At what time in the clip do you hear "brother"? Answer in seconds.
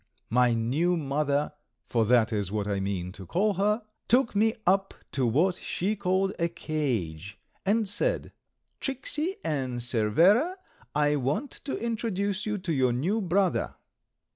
13.21-13.75